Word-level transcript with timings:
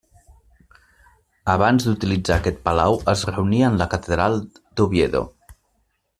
Abans 1.55 1.85
d'utilitzar 1.89 2.39
aquest 2.41 2.57
palau 2.71 2.99
es 3.15 3.27
reunia 3.33 3.69
en 3.69 3.79
la 3.83 3.89
Catedral 3.93 4.41
d'Oviedo. 4.59 5.25